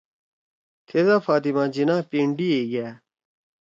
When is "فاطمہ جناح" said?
1.25-2.01